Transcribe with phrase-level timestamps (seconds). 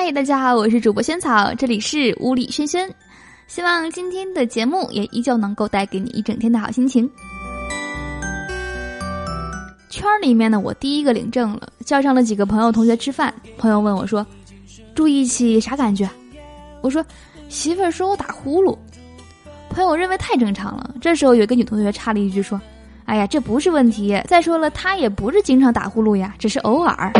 [0.00, 2.88] 嗨，大家好，我是主播萱草，这里是屋里轩轩。
[3.48, 7.10] 希望今天的节目也依旧能够带给你一整天的好心情。
[9.90, 13.34] 圈里面呢，我第一个领证了，叫上了几个朋友同学吃饭。
[13.58, 14.24] 朋友问我说
[14.94, 16.08] ：“住一起啥感觉？”
[16.80, 17.04] 我说
[17.50, 18.78] ：“媳妇儿说我打呼噜。”
[19.68, 20.94] 朋友认为太正常了。
[21.00, 22.58] 这时候有一个女同学插了一句说
[23.06, 24.16] ：“哎呀，这不是问题。
[24.28, 27.10] 再说了，他也不是经常打呼噜呀，只是偶尔。”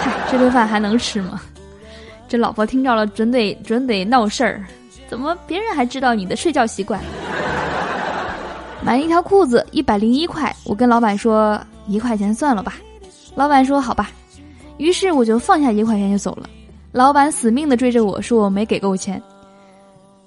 [0.00, 1.38] 嗨，这顿饭还能吃吗？
[2.32, 4.64] 这老婆听着了，准得准得闹事儿。
[5.06, 6.98] 怎么别人还知道你的睡觉习惯？
[8.82, 12.76] 买一条裤子一百零一块，我跟老板说一块钱算了吧。
[13.34, 14.10] 老板说好吧。
[14.78, 16.48] 于是我就放下一块钱就走了。
[16.90, 19.22] 老板死命的追着我说我没给够钱。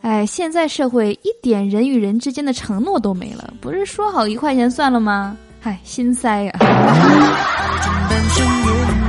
[0.00, 5.36] 哎，现在社会一点人与人之间的承诺都没了，不是说好一块钱算了吗？
[5.64, 6.54] 唉，心塞呀。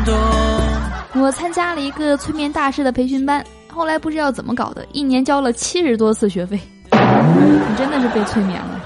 [1.22, 3.46] 我参加了一个催眠大师的培训班。
[3.68, 6.60] 后来不知道怎么搞的，一年交了七十多次学费，
[6.92, 8.82] 你真的是被催眠了。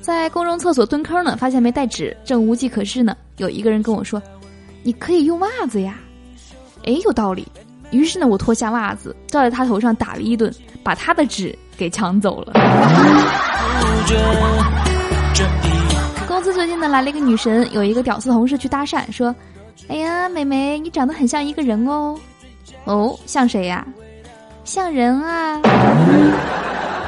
[0.00, 3.16] 在公众厕所蹲坑呢，发现没带纸，正无计可施呢。
[3.38, 4.22] 有一个人跟我说
[4.84, 5.98] ：“你可以用袜子呀。”
[6.86, 7.46] 哎，有道理。
[7.90, 12.52] 于是呢，我脱下袜子，照在他头上打了一顿，把他的纸给抢走了。
[16.28, 19.34] 公司最近呢来了一个女神，有一个屌丝同事去搭讪，说
[19.88, 22.18] ：“哎呀，美眉，你长得很像一个人哦。”
[22.84, 23.86] 哦，像谁呀？
[24.64, 25.60] 像人啊！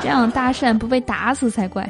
[0.03, 1.89] 这样搭讪不被打死才怪。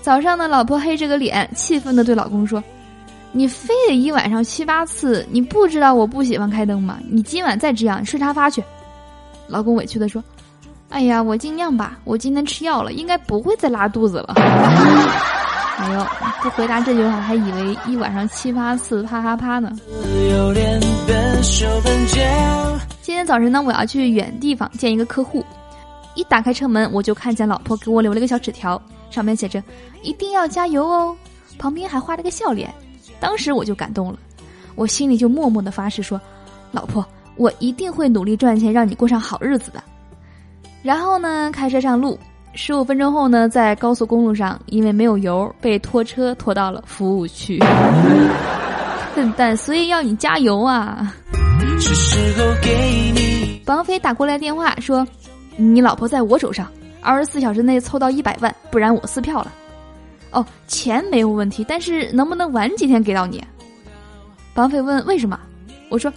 [0.00, 2.62] 早上呢，老婆黑着个脸，气愤的对老公说
[3.32, 6.98] ：“你非得一晚上七八次，你不知道我不喜欢开灯吗？
[7.10, 8.62] 你今晚再这样，睡沙发去。”
[9.48, 10.22] 老公委屈的说
[10.90, 14.34] ：“哎呀，我尽量吧，我今天吃药了，应该不会再拉肚子了。”
[15.76, 16.06] 哎呦，
[16.42, 19.70] 不回答这句话，还以为一晚上七八次啪啪啪呢。
[23.02, 25.44] 今天早晨呢，我要去远地方见一个客户，
[26.14, 29.62] 一打开车门，我就看见老婆给我留了个小纸条，上面写着
[30.02, 31.16] “一定要加油哦”，
[31.58, 32.72] 旁边还画了个笑脸。
[33.18, 34.18] 当时我就感动了，
[34.76, 36.20] 我心里就默默的发誓说
[36.70, 37.04] ：“老婆，
[37.36, 39.82] 我一定会努力赚钱，让你过上好日子的。”
[40.82, 42.18] 然后呢，开车上路。
[42.56, 47.58] 十五分钟后呢，在高速公路上，因为没有油，被拖车拖到了服务区。
[49.14, 51.12] 笨蛋，所以要你加油啊！
[53.64, 55.06] 绑匪打过来电话说
[55.56, 56.66] ：“你老婆在我手上，
[57.00, 59.52] 二十四小时内凑到一百万，不然我撕票了。”
[60.30, 63.42] 哦，钱没有问题，但是能不能晚几天给到你？
[64.52, 65.38] 绑匪问：“为什么？”
[65.90, 66.12] 我说：“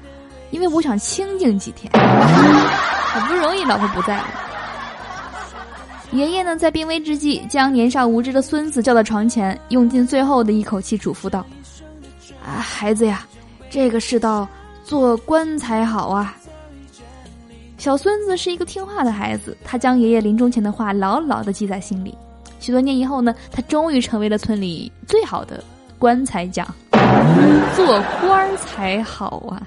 [0.51, 4.25] 因为我想清静几天， 好不容易老婆不在了。”
[6.11, 11.45] 爷爷呢，在濒危之际，将年少无知的孙子叫到床前，用尽最后的一口气嘱咐道
[12.45, 13.25] ：“啊，孩子呀，
[13.69, 14.47] 这个世道
[14.83, 16.35] 做官才好啊。”
[17.77, 22.17] 小孙子是一个听话的孩子，他将爷爷临终前的话牢牢的记在心里。
[22.59, 25.63] 许多年以后呢，他终于成为了村里最好的
[25.99, 26.65] 棺材匠。
[27.75, 29.61] 做官才好啊！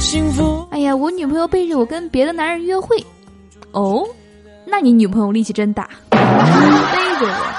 [0.00, 0.66] 幸福。
[0.70, 2.96] 哎呀，我女朋友背着我跟别的男人约会。
[3.72, 4.06] 哦，
[4.64, 7.54] 那你女朋友力气真大， 背着我，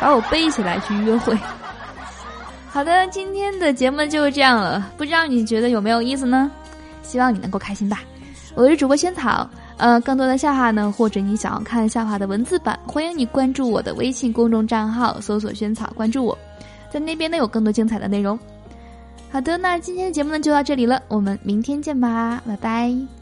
[0.00, 1.36] 把我背起来去约会。
[2.70, 6.50] 好的，今天的节目就是这样了，不知道你觉得有没有意思呢？
[7.02, 8.02] 希望你能够开心吧。
[8.54, 9.48] 我是主播萱草，
[9.78, 16.36] 呃，更多的笑话呢，或者你想要看笑话的文字版，欢迎你关注我的微信公众账号，搜索“萱草”，关注我，
[16.90, 18.38] 在那边呢有更多精彩的内容。
[19.30, 23.17] 好的，那今天的节目呢就到这里了，我们明天见吧，拜拜。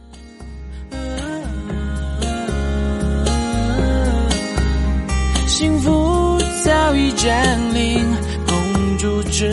[7.16, 8.04] 降临
[8.47, 9.50] 公主之